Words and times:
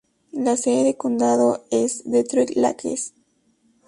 La 0.31 0.57
sede 0.57 0.83
de 0.83 0.97
condado 0.97 1.63
es 1.69 2.01
Detroit 2.09 2.55
Lakes. 2.55 3.13